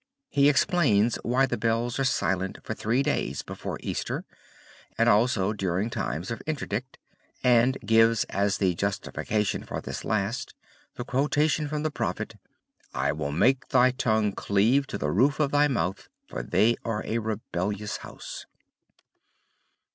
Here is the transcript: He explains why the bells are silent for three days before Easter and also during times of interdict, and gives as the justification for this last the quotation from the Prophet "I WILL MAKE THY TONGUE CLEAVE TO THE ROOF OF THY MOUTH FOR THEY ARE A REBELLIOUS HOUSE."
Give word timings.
He 0.29 0.49
explains 0.49 1.17
why 1.17 1.45
the 1.45 1.59
bells 1.59 1.99
are 1.99 2.03
silent 2.03 2.57
for 2.63 2.73
three 2.73 3.03
days 3.03 3.43
before 3.43 3.77
Easter 3.83 4.25
and 4.97 5.07
also 5.07 5.53
during 5.53 5.91
times 5.91 6.31
of 6.31 6.41
interdict, 6.47 6.97
and 7.43 7.77
gives 7.85 8.23
as 8.23 8.57
the 8.57 8.73
justification 8.73 9.63
for 9.63 9.79
this 9.79 10.03
last 10.03 10.55
the 10.95 11.03
quotation 11.05 11.67
from 11.67 11.83
the 11.83 11.91
Prophet 11.91 12.35
"I 12.95 13.11
WILL 13.11 13.33
MAKE 13.33 13.67
THY 13.67 13.91
TONGUE 13.91 14.31
CLEAVE 14.33 14.87
TO 14.87 14.97
THE 14.97 15.11
ROOF 15.11 15.39
OF 15.39 15.51
THY 15.51 15.67
MOUTH 15.67 16.09
FOR 16.27 16.41
THEY 16.41 16.77
ARE 16.83 17.03
A 17.05 17.19
REBELLIOUS 17.19 17.97
HOUSE." 17.97 18.47